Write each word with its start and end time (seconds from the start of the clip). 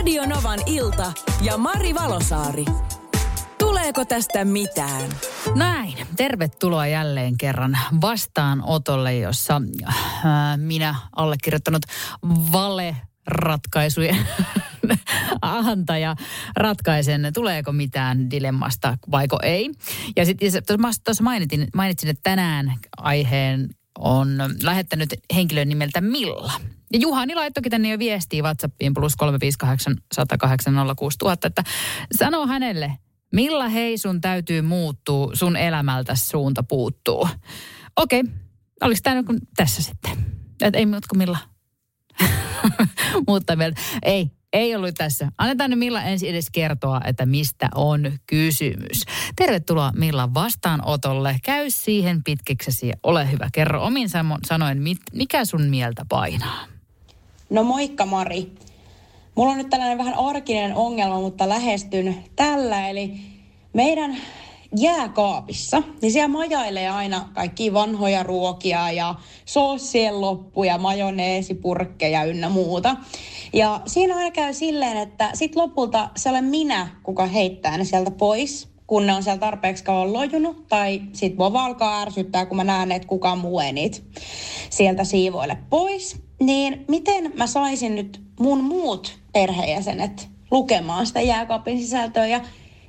Radio 0.00 0.26
Novan 0.26 0.58
ilta 0.66 1.12
ja 1.42 1.56
Mari 1.56 1.94
Valosaari. 1.94 2.64
Tuleeko 3.58 4.04
tästä 4.04 4.44
mitään? 4.44 5.10
Näin. 5.54 5.94
Tervetuloa 6.16 6.86
jälleen 6.86 7.36
kerran 7.36 7.78
vastaanotolle, 8.00 9.16
jossa 9.16 9.62
äh, 9.88 9.94
minä 10.56 10.94
allekirjoittanut 11.16 11.82
vale 12.52 12.96
ratkaisujen 13.26 14.16
antaja 15.42 16.16
ratkaisen, 16.56 17.30
tuleeko 17.34 17.72
mitään 17.72 18.30
dilemmasta 18.30 18.98
vaiko 19.10 19.38
ei. 19.42 19.70
Ja 20.16 20.26
sitten 20.26 20.62
tuossa 21.04 21.22
mainitsin, 21.22 21.68
mainitsin, 21.74 22.10
että 22.10 22.30
tänään 22.30 22.74
aiheen 22.96 23.68
on 23.98 24.28
lähettänyt 24.62 25.14
henkilön 25.34 25.68
nimeltä 25.68 26.00
Milla. 26.00 26.52
Ja 26.92 26.98
Juhani 26.98 27.34
laittokin 27.34 27.70
tänne 27.70 27.90
jo 27.90 27.98
viestiä 27.98 28.42
WhatsAppiin 28.42 28.94
plus 28.94 29.16
358 29.16 29.96
108 30.12 30.74
että 31.44 31.62
sanoo 32.18 32.46
hänelle, 32.46 32.92
millä 33.32 33.68
hei 33.68 33.98
sun 33.98 34.20
täytyy 34.20 34.62
muuttua, 34.62 35.30
sun 35.34 35.56
elämältä 35.56 36.14
suunta 36.14 36.62
puuttuu. 36.62 37.28
Okei, 37.96 38.20
okay. 38.20 38.32
oliko 38.80 39.00
tämä 39.02 39.22
tässä 39.56 39.82
sitten? 39.82 40.26
Et 40.62 40.74
ei 40.74 40.86
muuta 40.86 41.06
kuin 41.08 41.18
millä. 41.18 41.38
Mutta 43.28 43.56
mieltä. 43.56 43.80
Ei, 44.02 44.30
ei 44.52 44.76
ollut 44.76 44.94
tässä. 44.94 45.32
Annetaan 45.38 45.70
nyt 45.70 45.78
Milla 45.78 46.02
ensin 46.02 46.30
edes 46.30 46.50
kertoa, 46.52 47.00
että 47.04 47.26
mistä 47.26 47.68
on 47.74 48.12
kysymys. 48.26 49.04
Tervetuloa 49.36 49.92
Milla 49.96 50.34
vastaanotolle. 50.34 51.36
Käy 51.44 51.66
siihen 51.68 52.24
pitkiksesi 52.24 52.92
ole 53.02 53.32
hyvä. 53.32 53.48
Kerro 53.52 53.84
omin 53.84 54.08
sanoen, 54.46 54.82
mikä 55.12 55.44
sun 55.44 55.62
mieltä 55.62 56.06
painaa? 56.08 56.79
No 57.50 57.62
moikka 57.62 58.06
Mari. 58.06 58.52
Mulla 59.34 59.52
on 59.52 59.58
nyt 59.58 59.70
tällainen 59.70 59.98
vähän 59.98 60.14
arkinen 60.14 60.74
ongelma, 60.74 61.20
mutta 61.20 61.48
lähestyn 61.48 62.16
tällä. 62.36 62.88
Eli 62.88 63.12
meidän 63.72 64.16
jääkaapissa, 64.76 65.82
niin 66.02 66.12
siellä 66.12 66.28
majailee 66.28 66.88
aina 66.88 67.28
kaikki 67.34 67.74
vanhoja 67.74 68.22
ruokia 68.22 68.90
ja 68.90 69.14
soossien 69.44 70.20
loppuja, 70.20 70.78
majoneesipurkkeja 70.78 72.24
ynnä 72.24 72.48
muuta. 72.48 72.96
Ja 73.52 73.80
siinä 73.86 74.16
aina 74.16 74.30
käy 74.30 74.54
silleen, 74.54 74.96
että 74.96 75.30
sit 75.34 75.56
lopulta 75.56 76.08
se 76.16 76.30
olen 76.30 76.44
minä, 76.44 76.88
kuka 77.02 77.26
heittää 77.26 77.78
ne 77.78 77.84
sieltä 77.84 78.10
pois, 78.10 78.68
kun 78.86 79.06
ne 79.06 79.14
on 79.14 79.22
siellä 79.22 79.40
tarpeeksi 79.40 79.84
kauan 79.84 80.12
lojunut, 80.12 80.68
tai 80.68 81.02
sit 81.12 81.36
mua 81.36 81.64
alkaa 81.64 82.02
ärsyttää, 82.02 82.46
kun 82.46 82.56
mä 82.56 82.64
näen, 82.64 82.92
että 82.92 83.08
kukaan 83.08 83.38
muu 83.38 83.60
ei 83.60 83.72
niitä 83.72 83.98
sieltä 84.70 85.04
siivoille 85.04 85.58
pois. 85.70 86.29
Niin 86.40 86.84
miten 86.88 87.32
mä 87.36 87.46
saisin 87.46 87.94
nyt 87.94 88.22
mun 88.40 88.64
muut 88.64 89.18
perheenjäsenet 89.32 90.28
lukemaan 90.50 91.06
sitä 91.06 91.20
jääkaapin 91.20 91.80
sisältöä 91.80 92.26
ja 92.26 92.40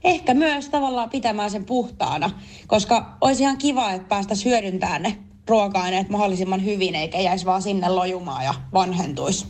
ehkä 0.03 0.33
myös 0.33 0.69
tavallaan 0.69 1.09
pitämään 1.09 1.51
sen 1.51 1.65
puhtaana, 1.65 2.31
koska 2.67 3.17
olisi 3.21 3.43
ihan 3.43 3.57
kiva, 3.57 3.91
että 3.91 4.07
päästäisiin 4.07 4.51
hyödyntämään 4.51 5.03
ne 5.03 5.17
ruoka-aineet 5.47 6.09
mahdollisimman 6.09 6.65
hyvin, 6.65 6.95
eikä 6.95 7.19
jäisi 7.19 7.45
vaan 7.45 7.61
sinne 7.61 7.89
lojumaan 7.89 8.45
ja 8.45 8.53
vanhentuisi. 8.73 9.47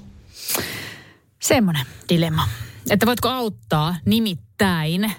Semmoinen 1.41 1.85
dilemma. 2.09 2.47
Että 2.89 3.05
voitko 3.05 3.29
auttaa 3.29 3.95
nimittäin, 4.05 5.11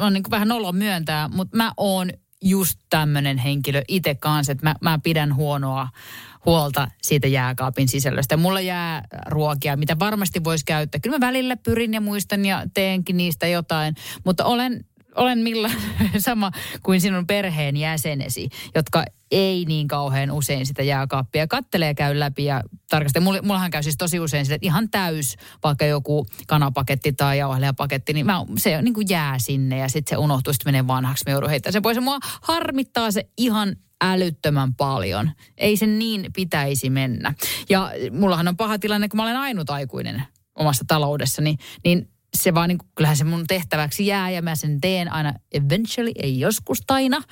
on 0.00 0.12
niin 0.12 0.22
kuin 0.22 0.30
vähän 0.30 0.52
olo 0.52 0.72
myöntää, 0.72 1.28
mutta 1.28 1.56
mä 1.56 1.72
oon 1.76 2.10
just 2.42 2.78
tämmöinen 2.90 3.38
henkilö 3.38 3.82
itse 3.88 4.14
kanssa, 4.14 4.52
että 4.52 4.66
mä, 4.66 4.74
mä 4.80 4.98
pidän 5.02 5.34
huonoa 5.34 5.88
huolta 6.46 6.88
siitä 7.02 7.26
jääkaapin 7.26 7.88
sisällöstä. 7.88 8.36
Mulla 8.36 8.60
jää 8.60 9.04
ruokia, 9.26 9.76
mitä 9.76 9.98
varmasti 9.98 10.44
voisi 10.44 10.64
käyttää. 10.64 11.00
Kyllä 11.00 11.18
mä 11.18 11.26
välillä 11.26 11.56
pyrin 11.56 11.94
ja 11.94 12.00
muistan 12.00 12.44
ja 12.44 12.62
teenkin 12.74 13.16
niistä 13.16 13.46
jotain, 13.46 13.94
mutta 14.24 14.44
olen 14.44 14.84
olen 15.14 15.38
millä 15.38 15.70
sama 16.18 16.50
kuin 16.82 17.00
sinun 17.00 17.26
perheen 17.26 17.76
jäsenesi, 17.76 18.48
jotka 18.74 19.04
ei 19.30 19.64
niin 19.64 19.88
kauhean 19.88 20.30
usein 20.30 20.66
sitä 20.66 20.82
jääkaappia 20.82 21.46
kattelee 21.46 21.94
käy 21.94 22.18
läpi 22.18 22.44
ja 22.44 22.62
tarkastelee. 22.90 23.40
Mullahan 23.42 23.70
käy 23.70 23.82
siis 23.82 23.96
tosi 23.96 24.20
usein 24.20 24.44
sitä, 24.44 24.54
että 24.54 24.66
ihan 24.66 24.90
täys 24.90 25.36
vaikka 25.64 25.84
joku 25.84 26.26
kanapaketti 26.46 27.12
tai 27.12 27.38
jauhelijapaketti, 27.38 28.12
niin 28.12 28.26
mä, 28.26 28.44
se 28.56 28.82
niin 28.82 28.94
kuin 28.94 29.06
jää 29.10 29.36
sinne 29.38 29.78
ja 29.78 29.88
sitten 29.88 30.16
se 30.16 30.16
unohtuu, 30.16 30.52
sitten 30.52 30.68
menee 30.68 30.86
vanhaksi, 30.86 31.24
me 31.26 31.32
joudun 31.32 31.50
heittämään 31.50 31.72
sen 31.72 31.82
pois. 31.82 32.00
Mua 32.00 32.18
harmittaa 32.42 33.10
se 33.10 33.28
ihan 33.38 33.76
älyttömän 34.00 34.74
paljon. 34.74 35.30
Ei 35.56 35.76
sen 35.76 35.98
niin 35.98 36.26
pitäisi 36.36 36.90
mennä. 36.90 37.34
Ja 37.68 37.90
mullahan 38.12 38.48
on 38.48 38.56
paha 38.56 38.78
tilanne, 38.78 39.08
kun 39.08 39.16
mä 39.16 39.22
olen 39.22 39.36
ainut 39.36 39.70
aikuinen 39.70 40.22
omassa 40.54 40.84
taloudessani, 40.88 41.56
niin 41.84 42.10
se 42.36 42.54
vaan 42.54 42.68
niin 42.68 42.78
kuin, 42.78 42.88
kyllähän 42.94 43.16
se 43.16 43.24
mun 43.24 43.46
tehtäväksi 43.46 44.06
jää 44.06 44.30
ja 44.30 44.42
mä 44.42 44.54
sen 44.54 44.80
teen 44.80 45.12
aina 45.12 45.34
eventually, 45.52 46.12
ei 46.22 46.40
joskus 46.40 46.82
taina. 46.86 47.22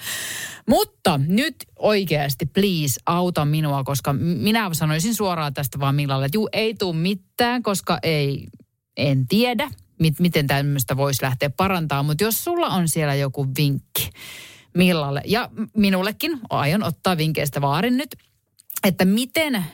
Mutta 0.69 1.21
nyt 1.27 1.57
oikeasti 1.79 2.47
please 2.47 3.01
auta 3.07 3.45
minua, 3.45 3.85
koska 3.85 4.13
minä 4.13 4.69
sanoisin 4.73 5.15
suoraan 5.15 5.55
tästä 5.55 5.81
vaan 5.81 5.95
Millalle, 5.95 6.27
että 6.27 6.37
juu 6.37 6.49
ei 6.53 6.75
tule 6.75 6.97
mitään, 6.97 7.63
koska 7.63 7.99
ei, 8.03 8.47
en 8.97 9.29
tiedä, 9.29 9.71
mit, 10.01 10.21
miten 10.21 10.47
tämmöistä 10.47 10.97
voisi 10.97 11.23
lähteä 11.23 11.51
parantaa. 11.51 12.03
Mutta 12.03 12.25
jos 12.25 12.45
sulla 12.45 12.67
on 12.67 12.89
siellä 12.89 13.15
joku 13.15 13.47
vinkki 13.59 14.11
Millalle 14.75 15.23
ja 15.25 15.51
minullekin, 15.77 16.41
aion 16.51 16.83
ottaa 16.83 17.17
vinkkeistä 17.17 17.61
vaarin 17.61 17.97
nyt, 17.97 18.17
että 18.85 19.05
miten 19.05 19.65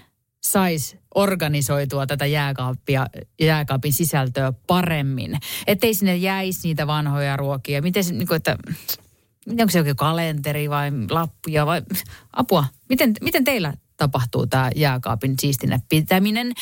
saisi 0.44 0.98
organisoitua 1.14 2.06
tätä 2.06 2.26
jääkaappia, 2.26 3.06
jääkaapin 3.41 3.92
sisältöä 3.92 4.53
paremmin. 4.66 5.38
Ettei 5.66 5.94
sinne 5.94 6.16
jäisi 6.16 6.69
niitä 6.69 6.86
vanhoja 6.86 7.36
ruokia. 7.36 7.82
Miten 7.82 8.04
se, 8.04 8.12
niin 8.12 8.28
kuin, 8.28 8.36
että, 8.36 8.58
onko 9.48 9.70
se 9.70 9.78
joku 9.78 9.92
kalenteri 9.97 10.70
vai 10.70 10.91
lappuja 11.10 11.66
vai 11.66 11.82
apua? 12.32 12.64
Miten, 12.88 13.12
miten 13.20 13.44
teillä 13.44 13.75
tapahtuu 13.97 14.47
tämä 14.47 14.70
jääkaapin 14.76 15.34
siistinä 15.41 15.81
pitäminen 15.88 16.52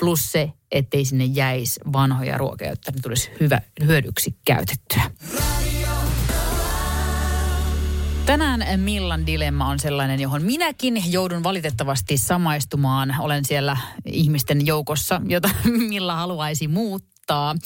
plus 0.00 0.32
se, 0.32 0.52
ettei 0.72 1.04
sinne 1.04 1.24
jäisi 1.24 1.80
vanhoja 1.92 2.38
ruokia, 2.38 2.68
jotta 2.68 2.92
ne 2.92 3.00
tulisi 3.02 3.30
hyvä, 3.40 3.60
hyödyksi 3.86 4.36
käytettyä. 4.44 5.02
Tänään 8.30 8.80
Millan 8.80 9.26
dilemma 9.26 9.68
on 9.68 9.78
sellainen, 9.78 10.20
johon 10.20 10.42
minäkin 10.42 11.12
joudun 11.12 11.42
valitettavasti 11.42 12.16
samaistumaan. 12.16 13.14
Olen 13.18 13.44
siellä 13.44 13.76
ihmisten 14.06 14.66
joukossa, 14.66 15.20
jota 15.28 15.50
Milla 15.88 16.14
haluaisi 16.16 16.68
muuttaa. 16.68 17.56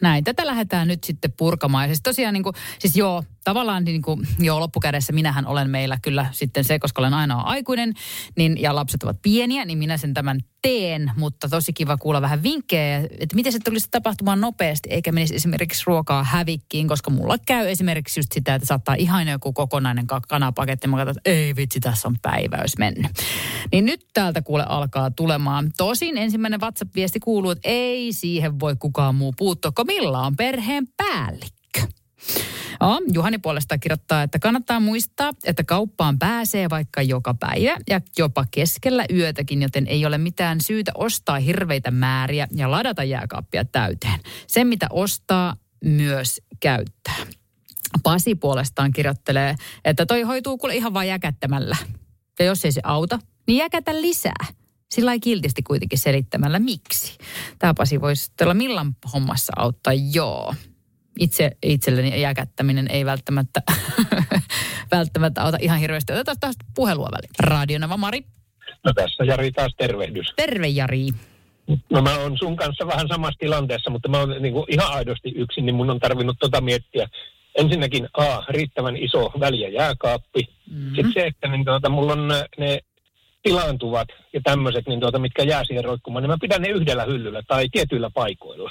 Näin, 0.00 0.24
tätä 0.24 0.46
lähdetään 0.46 0.88
nyt 0.88 1.04
sitten 1.04 1.32
purkamaan. 1.32 1.84
Ja 1.84 1.88
siis 1.88 2.02
tosiaan, 2.02 2.34
niin 2.34 2.42
kuin, 2.42 2.54
siis 2.78 2.96
joo, 2.96 3.24
tavallaan 3.48 3.84
niin 3.84 4.02
kuin, 4.02 4.28
joo, 4.38 4.60
loppukädessä 4.60 5.12
minähän 5.12 5.46
olen 5.46 5.70
meillä 5.70 5.98
kyllä 6.02 6.26
sitten 6.32 6.64
se, 6.64 6.78
koska 6.78 7.02
olen 7.02 7.14
ainoa 7.14 7.40
aikuinen 7.40 7.94
niin, 8.36 8.62
ja 8.62 8.74
lapset 8.74 9.02
ovat 9.02 9.22
pieniä, 9.22 9.64
niin 9.64 9.78
minä 9.78 9.96
sen 9.96 10.14
tämän 10.14 10.40
teen, 10.62 11.12
mutta 11.16 11.48
tosi 11.48 11.72
kiva 11.72 11.96
kuulla 11.96 12.22
vähän 12.22 12.42
vinkkejä, 12.42 12.96
että 12.96 13.36
miten 13.36 13.52
se 13.52 13.58
tulisi 13.64 13.88
tapahtumaan 13.90 14.40
nopeasti, 14.40 14.88
eikä 14.92 15.12
menisi 15.12 15.34
esimerkiksi 15.34 15.82
ruokaa 15.86 16.24
hävikkiin, 16.24 16.88
koska 16.88 17.10
mulla 17.10 17.36
käy 17.46 17.68
esimerkiksi 17.68 18.20
just 18.20 18.32
sitä, 18.32 18.54
että 18.54 18.66
saattaa 18.66 18.94
ihan 18.94 19.28
joku 19.28 19.52
kokonainen 19.52 20.06
kanapaketti, 20.28 20.88
mä 20.88 20.96
katson, 20.96 21.16
että 21.16 21.30
ei 21.30 21.56
vitsi, 21.56 21.80
tässä 21.80 22.08
on 22.08 22.16
päiväys 22.22 22.78
mennyt. 22.78 23.10
Niin 23.72 23.84
nyt 23.84 24.06
täältä 24.14 24.42
kuule 24.42 24.64
alkaa 24.68 25.10
tulemaan. 25.10 25.72
Tosin 25.76 26.18
ensimmäinen 26.18 26.60
WhatsApp-viesti 26.60 27.20
kuuluu, 27.20 27.50
että 27.50 27.68
ei 27.68 28.12
siihen 28.12 28.60
voi 28.60 28.76
kukaan 28.76 29.14
muu 29.14 29.34
puuttua, 29.36 29.72
kun 29.72 29.86
millä 29.86 30.18
on 30.18 30.36
perheen 30.36 30.88
päällikkö. 30.96 31.57
No, 32.80 33.00
Juhani 33.12 33.38
puolestaan 33.38 33.80
kirjoittaa, 33.80 34.22
että 34.22 34.38
kannattaa 34.38 34.80
muistaa, 34.80 35.32
että 35.44 35.64
kauppaan 35.64 36.18
pääsee 36.18 36.70
vaikka 36.70 37.02
joka 37.02 37.34
päivä 37.34 37.76
ja 37.90 38.00
jopa 38.18 38.44
keskellä 38.50 39.04
yötäkin, 39.12 39.62
joten 39.62 39.86
ei 39.86 40.06
ole 40.06 40.18
mitään 40.18 40.60
syytä 40.60 40.92
ostaa 40.94 41.38
hirveitä 41.38 41.90
määriä 41.90 42.48
ja 42.54 42.70
ladata 42.70 43.04
jääkaappia 43.04 43.64
täyteen. 43.64 44.20
Sen, 44.46 44.66
mitä 44.66 44.86
ostaa, 44.90 45.56
myös 45.84 46.40
käyttää. 46.60 47.16
Pasi 48.02 48.34
puolestaan 48.34 48.92
kirjoittelee, 48.92 49.54
että 49.84 50.06
toi 50.06 50.22
hoituu 50.22 50.58
kuule 50.58 50.76
ihan 50.76 50.94
vain 50.94 51.08
jäkättämällä. 51.08 51.76
Ja 52.38 52.44
jos 52.44 52.64
ei 52.64 52.72
se 52.72 52.80
auta, 52.84 53.18
niin 53.46 53.56
jäkätä 53.56 54.00
lisää. 54.00 54.46
Sillä 54.90 55.12
ei 55.12 55.20
kiltisti 55.20 55.62
kuitenkin 55.62 55.98
selittämällä 55.98 56.58
miksi. 56.58 57.18
Tämä 57.58 57.74
Pasi 57.74 58.00
voisi 58.00 58.32
todella 58.36 58.54
millan 58.54 58.96
hommassa 59.12 59.52
auttaa, 59.56 59.92
joo 59.92 60.54
itse 61.18 61.50
itselleni 61.62 62.20
jäkättäminen 62.20 62.86
ei 62.90 63.04
välttämättä, 63.04 63.62
välttämättä 64.96 65.42
auta 65.42 65.58
ihan 65.60 65.78
hirveästi. 65.78 66.12
Otetaan 66.12 66.36
taas 66.40 66.56
puhelua 66.74 67.08
väliin. 67.12 67.30
Radionava 67.40 67.96
Mari. 67.96 68.20
No 68.84 68.92
tässä 68.92 69.24
Jari 69.24 69.52
taas 69.52 69.74
tervehdys. 69.78 70.32
Terve 70.36 70.68
Jari. 70.68 71.08
No 71.90 72.02
mä 72.02 72.18
oon 72.18 72.38
sun 72.38 72.56
kanssa 72.56 72.86
vähän 72.86 73.08
samassa 73.08 73.38
tilanteessa, 73.38 73.90
mutta 73.90 74.08
mä 74.08 74.18
oon 74.18 74.42
niin 74.42 74.52
kuin 74.52 74.64
ihan 74.68 74.92
aidosti 74.92 75.32
yksin, 75.36 75.66
niin 75.66 75.74
mun 75.74 75.90
on 75.90 76.00
tarvinnut 76.00 76.36
tota 76.40 76.60
miettiä. 76.60 77.08
Ensinnäkin 77.54 78.08
A, 78.12 78.42
riittävän 78.48 78.96
iso 78.96 79.32
väliä 79.40 79.68
jääkaappi. 79.68 80.48
Mm-hmm. 80.70 80.94
Sitten 80.94 81.12
se, 81.12 81.26
että 81.26 81.48
niin 81.48 81.64
tuota, 81.64 81.88
mulla 81.88 82.12
on 82.12 82.28
ne 82.58 82.78
pilaantuvat 83.42 84.08
ja 84.32 84.40
tämmöiset, 84.44 84.86
niin 84.88 85.00
tuota, 85.00 85.18
mitkä 85.18 85.42
jää 85.42 85.64
siihen 85.64 85.84
roikkumaan, 85.84 86.22
niin 86.22 86.30
mä 86.30 86.36
pidän 86.40 86.62
ne 86.62 86.68
yhdellä 86.68 87.04
hyllyllä 87.04 87.42
tai 87.48 87.68
tietyillä 87.72 88.10
paikoilla. 88.14 88.70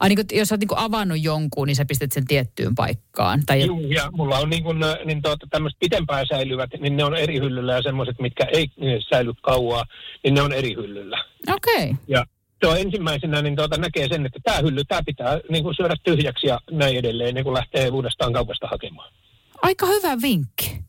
Ai 0.00 0.08
niin 0.08 0.16
kuin, 0.16 0.38
jos 0.38 0.52
olet 0.52 0.60
niin 0.60 0.68
kuin 0.68 0.78
avannut 0.78 1.22
jonkun, 1.22 1.66
niin 1.66 1.76
sä 1.76 1.84
pistät 1.84 2.12
sen 2.12 2.26
tiettyyn 2.26 2.74
paikkaan. 2.74 3.42
Tai... 3.46 3.66
Juu, 3.66 3.80
ja 3.80 4.10
mulla 4.12 4.38
on 4.38 4.50
niin 4.50 4.62
kuin, 4.62 4.78
niin 5.04 5.22
tuota, 5.22 5.46
tämmöiset 5.50 5.78
pitempään 5.80 6.26
säilyvät, 6.26 6.70
niin 6.80 6.96
ne 6.96 7.04
on 7.04 7.16
eri 7.16 7.38
hyllyllä 7.38 7.72
ja 7.74 7.82
semmoiset, 7.82 8.20
mitkä 8.20 8.44
ei 8.44 8.70
säily 9.10 9.32
kauaa, 9.42 9.84
niin 10.24 10.34
ne 10.34 10.42
on 10.42 10.52
eri 10.52 10.74
hyllyllä. 10.74 11.24
Okei. 11.54 11.90
Okay. 11.90 11.94
Ja 12.08 12.26
se 12.60 12.66
on 12.66 12.78
ensimmäisenä, 12.78 13.42
niin 13.42 13.56
tuota, 13.56 13.76
näkee 13.76 14.08
sen, 14.08 14.26
että 14.26 14.38
tämä 14.44 14.58
hylly, 14.58 14.84
tämä 14.84 15.00
pitää 15.06 15.40
niin 15.50 15.64
kuin 15.64 15.74
syödä 15.74 15.94
tyhjäksi 16.04 16.46
ja 16.46 16.60
näin 16.70 16.96
edelleen, 16.96 17.34
niin 17.34 17.44
kun 17.44 17.54
lähtee 17.54 17.90
uudestaan 17.90 18.32
kaupasta 18.32 18.66
hakemaan. 18.66 19.12
Aika 19.62 19.86
hyvä 19.86 20.22
vinkki. 20.22 20.86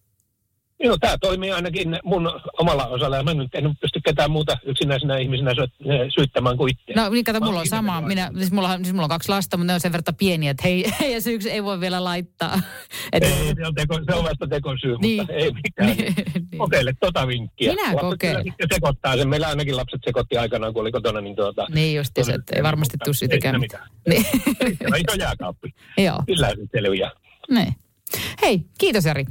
Joo, 0.80 0.98
tämä 0.98 1.18
toimii 1.18 1.51
ainakin 1.51 2.00
mun 2.04 2.31
omalla 2.60 2.88
osalla 2.88 3.18
ja 3.18 3.24
mä 3.24 3.34
nyt 3.34 3.56
en 3.56 3.78
pysty 3.81 3.97
ketään 4.07 4.31
muuta 4.31 4.57
yksinäisenä 4.63 5.18
ihmisenä 5.18 5.51
sy- 5.54 5.86
syyttämään 6.15 6.57
kuin 6.57 6.71
itse. 6.71 6.94
No 6.95 7.09
niin, 7.09 7.24
kato, 7.24 7.39
mulla 7.39 7.59
on 7.59 7.68
sama. 7.68 8.01
Minä, 8.01 8.31
siis, 8.38 8.51
mulla, 8.51 8.77
siis 8.77 8.94
mulla 8.94 9.04
on 9.04 9.09
kaksi 9.09 9.30
lasta, 9.30 9.57
mutta 9.57 9.68
ne 9.68 9.74
on 9.74 9.80
sen 9.80 9.92
verran 9.92 10.15
pieniä, 10.18 10.51
että 10.51 10.63
hei, 10.63 10.86
ja 11.13 11.21
se 11.21 11.31
yksi 11.31 11.51
ei 11.51 11.63
voi 11.63 11.80
vielä 11.80 12.04
laittaa. 12.04 12.59
Et... 13.13 13.24
Ei, 13.24 13.31
se 13.56 13.68
on, 13.68 13.75
teko, 13.75 14.00
se 14.09 14.15
on 14.15 14.24
vasta 14.24 14.48
tekosyy, 14.48 14.98
niin. 14.98 15.21
mutta 15.21 15.33
ei 15.33 15.51
mikään. 15.51 15.88
Niin. 15.98 16.15
Kokeile 16.57 16.94
tota 17.00 17.27
vinkkiä. 17.27 17.74
Minä 17.74 18.01
kokeilen. 18.01 18.44
Sitten 18.44 18.68
sekoittaa 18.74 19.18
sen. 19.18 19.30
Meillä 19.30 19.48
ainakin 19.48 19.77
lapset 19.77 20.01
sekoitti 20.06 20.38
aikanaan, 20.38 20.74
kun 20.74 20.81
oli 20.81 20.92
kotona. 20.92 21.21
Niin, 21.21 21.36
tuota, 21.36 21.68
niin 21.74 21.95
just 21.95 22.12
se, 22.21 22.31
että 22.31 22.56
ei 22.56 22.63
varmasti 22.63 22.98
tule 23.03 23.15
siitäkään. 23.15 23.60
mitään. 23.60 23.88
Niin. 24.10 24.25
iso 24.81 25.18
jääkaappi. 25.19 25.74
Joo. 25.98 26.24
Sillä 26.25 26.50
se 26.50 26.56
selviää. 26.71 27.12
Niin. 27.50 27.75
Hei, 28.42 28.62
kiitos 28.77 29.06
Jari. 29.06 29.25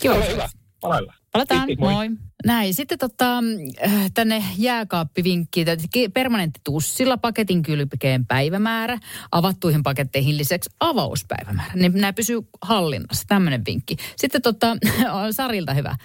Kiva. 0.00 0.14
Ole 0.14 0.32
hyvä. 0.32 0.48
Palaillaan. 0.86 1.18
Palataan, 1.32 1.68
moi. 1.78 1.94
moi. 1.94 2.10
Näin, 2.44 2.74
sitten 2.74 2.98
tota, 2.98 3.38
äh, 3.84 4.10
tänne 4.14 4.44
jääkaappivinkkiin. 4.58 5.66
Permanentti 6.14 6.60
tussilla, 6.64 7.16
paketin 7.16 7.62
kylpikeen 7.62 8.26
päivämäärä, 8.26 8.98
avattuihin 9.32 9.82
paketteihin 9.82 10.38
lisäksi 10.38 10.70
avauspäivämäärä. 10.80 11.72
Ne, 11.74 11.88
nämä 11.88 12.12
pysyy 12.12 12.40
hallinnassa, 12.62 13.24
tämmöinen 13.28 13.62
vinkki. 13.66 13.96
Sitten 14.16 14.42
tota, 14.42 14.76
Sarilta 15.36 15.74
hyvä. 15.74 15.90
Äh, 15.90 15.98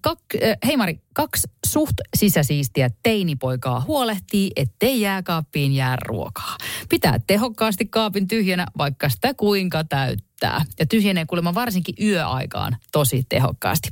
kak, 0.00 0.18
äh, 0.34 0.56
hei 0.66 0.76
Mari, 0.76 1.00
kaksi 1.14 1.48
suht 1.66 1.94
sisäsiistiä 2.16 2.90
teinipoikaa 3.02 3.80
huolehtii, 3.80 4.50
ettei 4.56 5.00
jääkaappiin 5.00 5.72
jää 5.72 5.96
ruokaa. 5.96 6.56
Pitää 6.88 7.18
tehokkaasti 7.26 7.86
kaapin 7.86 8.28
tyhjänä, 8.28 8.66
vaikka 8.78 9.08
sitä 9.08 9.34
kuinka 9.34 9.84
täyttää. 9.84 10.29
Ja 10.78 10.86
tyhjenee 10.86 11.26
kuulemma 11.26 11.54
varsinkin 11.54 11.94
yöaikaan 12.02 12.76
tosi 12.92 13.26
tehokkaasti. 13.28 13.90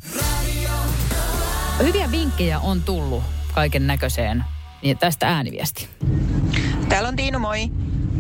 Hyviä 1.83 2.11
vinkkejä 2.11 2.59
on 2.61 2.83
tullut 2.83 3.23
kaiken 3.55 3.87
näköiseen. 3.87 4.45
Niin 4.83 4.99
tästä 4.99 5.29
ääniviesti. 5.29 5.89
Täällä 6.89 7.09
on 7.09 7.17
Tiinu, 7.17 7.39
moi. 7.39 7.69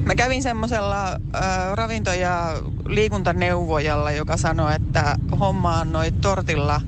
Mä 0.05 0.15
kävin 0.15 0.43
semmoisella 0.43 1.09
äh, 1.09 1.19
ravinto- 1.75 2.13
ja 2.13 2.63
liikuntaneuvojalla, 2.87 4.11
joka 4.11 4.37
sanoi, 4.37 4.75
että 4.75 5.17
hommaan 5.41 5.93
noit 5.93 6.21
tortilla, 6.21 6.81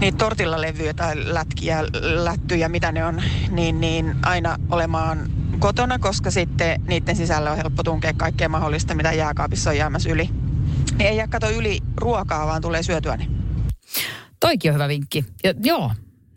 niitä 0.00 0.18
tortillalevyjä 0.18 0.94
tai 0.94 1.34
lätkiä, 1.34 1.84
lättyjä, 2.02 2.68
mitä 2.68 2.92
ne 2.92 3.04
on, 3.04 3.22
niin, 3.50 3.80
niin 3.80 4.16
aina 4.22 4.58
olemaan 4.70 5.30
kotona, 5.58 5.98
koska 5.98 6.30
sitten 6.30 6.82
niiden 6.86 7.16
sisällä 7.16 7.50
on 7.50 7.56
helppo 7.56 7.82
tunkea 7.82 8.12
kaikkea 8.16 8.48
mahdollista, 8.48 8.94
mitä 8.94 9.12
jääkaapissa 9.12 9.70
on 9.70 9.76
jäämässä 9.76 10.10
yli. 10.10 10.30
Niin 10.98 11.06
ei 11.06 11.16
jää 11.16 11.28
kato 11.28 11.50
yli 11.50 11.78
ruokaa, 11.96 12.46
vaan 12.46 12.62
tulee 12.62 12.82
syötyä 12.82 13.16
ne. 13.16 13.26
Toikin 14.40 14.70
on 14.70 14.74
hyvä 14.74 14.88
vinkki. 14.88 15.24
Ja, 15.44 15.54
joo, 15.62 15.90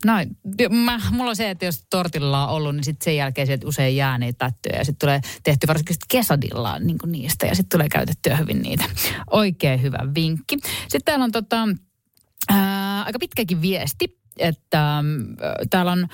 Näin. 0.04 0.36
Mä, 0.70 1.00
mulla 1.10 1.30
on 1.30 1.36
se, 1.36 1.50
että 1.50 1.64
jos 1.64 1.86
tortilla 1.90 2.48
on 2.48 2.54
ollut, 2.56 2.74
niin 2.74 2.84
sitten 2.84 3.04
sen 3.04 3.16
jälkeen 3.16 3.46
sieltä 3.46 3.66
usein 3.66 3.96
jää 3.96 4.18
niitä 4.18 4.38
tättyjä. 4.38 4.76
Ja 4.78 4.84
sitten 4.84 5.06
tulee 5.06 5.20
tehty 5.42 5.66
varsinkin 5.66 5.96
kesadillaan 6.08 6.86
niin 6.86 6.98
niistä 7.06 7.46
ja 7.46 7.54
sitten 7.54 7.78
tulee 7.78 7.88
käytettyä 7.88 8.36
hyvin 8.36 8.62
niitä. 8.62 8.84
Oikein 9.30 9.82
hyvä 9.82 9.98
vinkki. 10.14 10.56
Sitten 10.62 11.04
täällä 11.04 11.24
on 11.24 11.32
tota, 11.32 11.68
ää, 12.48 13.02
aika 13.02 13.18
pitkäkin 13.18 13.62
viesti, 13.62 14.17
että 14.38 14.96
ää, 14.96 15.02
täällä 15.70 15.92
on, 15.92 16.06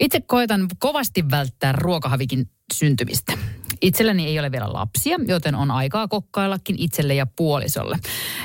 itse 0.00 0.20
koetan 0.20 0.68
kovasti 0.78 1.30
välttää 1.30 1.72
ruokahavikin 1.72 2.50
syntymistä. 2.72 3.32
Itselläni 3.80 4.26
ei 4.26 4.38
ole 4.38 4.52
vielä 4.52 4.72
lapsia, 4.72 5.18
joten 5.26 5.54
on 5.54 5.70
aikaa 5.70 6.08
kokkaillakin 6.08 6.76
itselle 6.78 7.14
ja 7.14 7.26
puolisolle. 7.26 7.98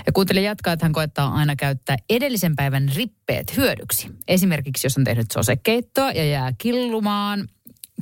Ja 0.06 0.12
kuuntelija 0.12 0.46
jatkaa, 0.46 0.74
että 0.74 0.86
hän 0.86 0.94
koettaa 0.94 1.34
aina 1.34 1.56
käyttää 1.56 1.98
edellisen 2.10 2.56
päivän 2.56 2.92
rippeet 2.96 3.58
hyödyksi. 3.58 4.08
Esimerkiksi 4.28 4.86
jos 4.86 4.98
on 4.98 5.04
tehnyt 5.04 5.32
sosekeittoa 5.34 6.12
ja 6.12 6.26
jää 6.26 6.54
killumaan, 6.58 7.48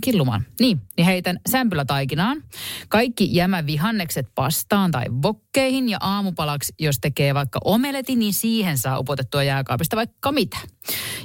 killumaan. 0.05 0.45
Niin, 0.59 0.81
niin 0.97 1.05
heitän 1.05 1.39
sämpylätaikinaan. 1.51 2.43
Kaikki 2.89 3.35
jämävihannekset 3.35 4.27
pastaan 4.35 4.91
tai 4.91 5.05
vokkeihin 5.21 5.89
ja 5.89 5.97
aamupalaksi, 6.01 6.73
jos 6.79 6.99
tekee 6.99 7.33
vaikka 7.33 7.59
omeletin, 7.63 8.19
niin 8.19 8.33
siihen 8.33 8.77
saa 8.77 8.99
upotettua 8.99 9.43
jääkaapista 9.43 9.95
vaikka 9.95 10.31
mitä. 10.31 10.57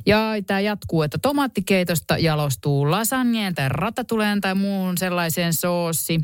Ja 0.06 0.32
tämä 0.47 0.61
jatkuu, 0.61 1.03
että 1.03 1.19
tomaattikeitosta 1.19 2.19
jalostuu 2.19 2.91
lasagneen 2.91 3.55
tai 3.55 3.69
ratatuleen 3.69 4.41
tai 4.41 4.55
muun 4.55 4.99
sellaiseen 4.99 5.55
soossi. 5.55 6.21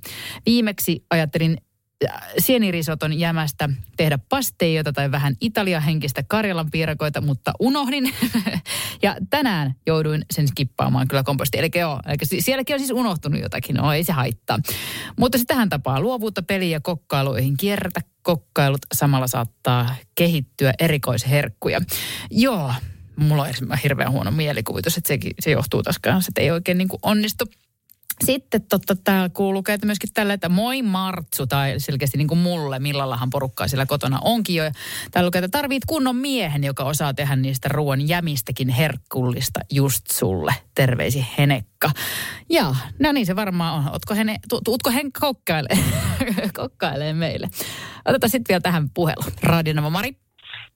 Viimeksi 0.47 1.05
ajattelin 1.11 1.57
sienirisoton 2.39 3.19
jämästä 3.19 3.69
tehdä 3.97 4.19
pasteijoita 4.29 4.93
tai 4.93 5.11
vähän 5.11 5.35
italiahenkistä 5.41 6.23
karjalan 6.29 6.71
piirakoita, 6.71 7.21
mutta 7.21 7.53
unohdin. 7.61 8.15
ja 9.03 9.17
tänään 9.31 9.75
jouduin 9.87 10.25
sen 10.31 10.49
skippaamaan 10.49 11.09
kyllä 11.09 11.23
kompostiin. 11.23 11.59
Eli 11.59 11.71
joo, 11.75 12.01
eli 12.07 12.41
sielläkin 12.43 12.75
on 12.75 12.81
siis 12.81 12.91
unohtunut 12.91 13.41
jotakin, 13.41 13.77
no 13.77 13.93
ei 13.93 14.05
se 14.05 14.13
haittaa. 14.13 14.59
Mutta 15.19 15.39
sitten 15.39 15.55
tähän 15.55 15.69
tapaa 15.69 16.01
luovuutta 16.01 16.43
peliä 16.43 16.69
ja 16.69 16.81
kokkailuihin 16.81 17.57
kierrätä 17.57 18.01
kokkailut. 18.23 18.81
Samalla 18.95 19.27
saattaa 19.27 19.95
kehittyä 20.15 20.73
erikoisherkkuja. 20.79 21.81
Joo, 22.31 22.73
mulla 23.17 23.43
on 23.43 23.79
hirveän 23.83 24.13
huono 24.13 24.31
mielikuvitus, 24.31 24.97
että 24.97 25.09
sekin, 25.09 25.33
se 25.41 25.51
johtuu 25.51 25.83
taas 25.83 25.99
kanssa, 25.99 26.31
että 26.31 26.41
ei 26.41 26.51
oikein 26.51 26.79
niin 26.79 26.89
onnistu 27.03 27.45
sitten 28.25 28.63
totta, 28.63 28.97
täällä 28.97 29.29
kuuluu 29.29 29.63
että 29.69 29.87
myöskin 29.87 30.11
tällä, 30.15 30.35
että 30.35 30.49
moi 30.49 30.83
Martsu, 30.83 31.47
tai 31.47 31.75
selkeästi 31.81 32.19
niin 32.19 32.29
kuin 32.29 32.39
mulle, 32.39 32.79
millallahan 32.79 33.31
porukkaa 33.31 33.69
siellä 33.69 33.87
kotona 33.87 34.19
onkin 34.23 34.57
jo. 34.57 34.65
Täällä 35.11 35.27
lukee, 35.27 35.39
että 35.39 35.59
tarvit 35.59 35.85
kunnon 35.85 36.17
miehen, 36.17 36.65
joka 36.65 36.85
osaa 36.85 37.15
tehdä 37.15 37.37
niistä 37.37 37.69
ruoan 37.69 38.09
jämistäkin 38.09 38.69
herkullista 38.69 39.61
just 39.73 40.11
sulle. 40.11 40.55
Terveisi 40.75 41.27
Henekka. 41.39 41.91
Ja, 42.51 42.75
no 43.01 43.13
niin 43.13 43.27
se 43.27 43.37
varmaan 43.37 43.75
on. 43.75 43.93
Ootko 43.93 44.15
hene, 44.15 44.37
tu, 44.49 44.61
tuutko 44.65 44.91
hen 44.91 45.13
kokkailee, 45.21 45.79
kokkailee 46.59 47.13
meille? 47.13 47.49
Otetaan 48.05 48.31
sitten 48.31 48.53
vielä 48.53 48.61
tähän 48.61 48.91
puhelu. 48.91 49.23
Radionama 49.43 49.91
Mari. 49.91 50.26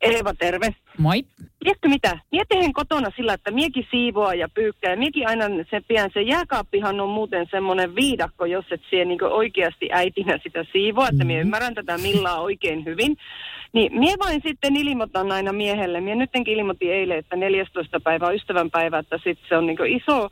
Eeva, 0.00 0.34
terve. 0.34 0.74
Moi. 0.98 1.24
Tiedätkö 1.64 1.88
mitä? 1.88 2.18
Mie 2.32 2.42
tehen 2.48 2.72
kotona 2.72 3.10
sillä, 3.16 3.32
että 3.32 3.50
miekin 3.50 3.86
siivoaa 3.90 4.34
ja 4.34 4.48
pyykkää. 4.48 4.96
Miekin 4.96 5.28
aina 5.28 5.44
se 5.70 5.80
pian, 5.88 6.10
se 6.14 6.22
jääkaappihan 6.22 7.00
on 7.00 7.08
muuten 7.08 7.46
semmoinen 7.50 7.96
viidakko, 7.96 8.44
jos 8.44 8.64
et 8.70 8.80
sie 8.90 9.04
niin 9.04 9.24
oikeasti 9.24 9.88
äitinä 9.92 10.38
sitä 10.42 10.64
siivoa, 10.72 11.08
että 11.08 11.24
mie 11.24 11.36
mm-hmm. 11.36 11.46
ymmärrän 11.46 11.74
tätä 11.74 11.98
millaa 11.98 12.40
oikein 12.40 12.84
hyvin. 12.84 13.16
Niin 13.72 13.98
mie 13.98 14.14
vain 14.18 14.40
sitten 14.46 14.76
ilmoitan 14.76 15.32
aina 15.32 15.52
miehelle. 15.52 16.00
Mie 16.00 16.14
nytkin 16.14 16.46
ilmoitin 16.46 16.92
eilen, 16.92 17.18
että 17.18 17.36
14. 17.36 18.00
päivä 18.00 18.26
on 18.26 18.34
ystävänpäivä, 18.34 18.98
että 18.98 19.16
sitten 19.16 19.48
se 19.48 19.56
on 19.56 19.66
niin 19.66 19.86
iso 19.86 20.28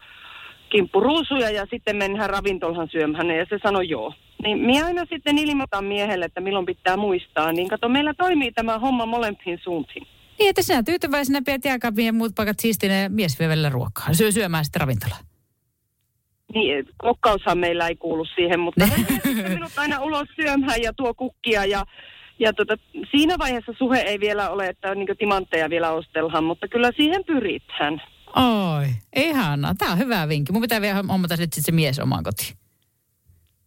kimppuruusuja 0.70 1.50
ja 1.50 1.66
sitten 1.70 1.96
mennään 1.96 2.30
ravintolhan 2.30 2.88
syömään 2.88 3.30
ja 3.30 3.46
se 3.50 3.58
sanoi 3.62 3.88
joo. 3.88 4.14
Niin 4.42 4.58
minä 4.58 4.86
aina 4.86 5.04
sitten 5.12 5.38
ilmoitan 5.38 5.84
miehelle, 5.84 6.24
että 6.24 6.40
milloin 6.40 6.66
pitää 6.66 6.96
muistaa. 6.96 7.52
Niin 7.52 7.68
kato, 7.68 7.88
meillä 7.88 8.14
toimii 8.14 8.52
tämä 8.52 8.78
homma 8.78 9.06
molempiin 9.06 9.58
suuntiin. 9.62 10.06
Niin, 10.38 10.50
että 10.50 10.62
sinä 10.62 10.82
tyytyväisenä 10.82 11.42
pidät 11.46 11.64
jääkaapin 11.64 12.06
ja 12.06 12.12
muut 12.12 12.34
paikat 12.34 12.60
siistinä 12.60 12.94
ja 12.94 13.10
mies 13.10 13.38
vie 13.38 13.48
välillä 13.48 13.68
ruokaa. 13.68 14.14
Syö 14.14 14.32
syömään 14.32 14.64
sitten 14.64 14.80
ravintolaan. 14.80 15.24
Niin, 16.54 16.88
kokkaushan 16.98 17.58
meillä 17.58 17.88
ei 17.88 17.96
kuulu 17.96 18.24
siihen, 18.24 18.60
mutta 18.60 18.88
minut 19.48 19.72
aina 19.76 20.00
ulos 20.00 20.28
syömään 20.36 20.82
ja 20.82 20.92
tuo 20.92 21.14
kukkia 21.14 21.64
ja 21.64 21.84
ja 22.38 22.52
tota, 22.52 22.76
siinä 23.10 23.38
vaiheessa 23.38 23.72
suhe 23.78 23.98
ei 23.98 24.20
vielä 24.20 24.50
ole, 24.50 24.66
että 24.66 24.94
niin 24.94 25.08
timantteja 25.18 25.70
vielä 25.70 25.90
ostellaan, 25.90 26.44
mutta 26.44 26.68
kyllä 26.68 26.90
siihen 26.96 27.24
pyritään. 27.24 28.02
Oi, 28.36 28.86
ihanaa. 29.16 29.74
Tämä 29.74 29.92
on 29.92 29.98
hyvä 29.98 30.28
vinkki. 30.28 30.52
Mun 30.52 30.62
pitää 30.62 30.80
vielä 30.80 31.02
hommata 31.08 31.36
sitten 31.36 31.62
se 31.62 31.72
mies 31.72 31.98
omaan 31.98 32.24
kotiin. 32.24 32.67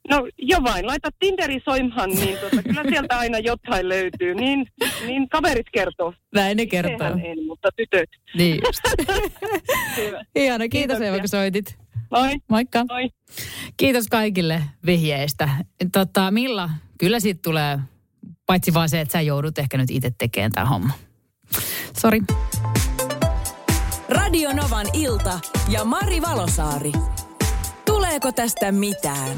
No 0.09 0.27
jo 0.37 0.57
vain, 0.63 0.87
laita 0.87 1.09
Tinderi 1.19 1.61
soimaan, 1.65 2.09
niin 2.09 2.37
tuota, 2.37 2.63
kyllä 2.63 2.83
sieltä 2.89 3.19
aina 3.19 3.39
jotain 3.39 3.89
löytyy. 3.89 4.35
Niin, 4.35 4.67
niin 5.05 5.29
kaverit 5.29 5.67
kertoo. 5.71 6.13
Näin 6.35 6.57
ne 6.57 6.65
kertoo. 6.65 6.97
Sehän 6.97 7.25
en, 7.25 7.45
mutta 7.47 7.69
tytöt. 7.75 8.09
Niin 8.35 8.61
just. 8.65 8.81
Ihana, 10.35 10.67
kiitos 10.67 11.01
Eeva, 11.01 11.19
kun 11.19 11.27
soitit. 11.27 11.77
Moi. 12.11 12.29
Moikka. 12.49 12.85
Moi. 12.89 13.09
Kiitos 13.77 14.07
kaikille 14.07 14.63
vihjeistä. 14.85 15.49
Tota, 15.91 16.31
Milla, 16.31 16.69
kyllä 16.97 17.19
siitä 17.19 17.39
tulee, 17.43 17.79
paitsi 18.45 18.73
vaan 18.73 18.89
se, 18.89 19.01
että 19.01 19.11
sä 19.11 19.21
joudut 19.21 19.57
ehkä 19.57 19.77
nyt 19.77 19.89
itse 19.89 20.11
tekemään 20.17 20.51
tämä 20.51 20.65
homma. 20.65 20.93
Sori. 22.01 22.19
Radio 24.09 24.53
Novan 24.53 24.87
ilta 24.93 25.39
ja 25.69 25.85
Mari 25.85 26.21
Valosaari. 26.21 26.91
Tuleeko 27.85 28.31
tästä 28.31 28.71
mitään? 28.71 29.37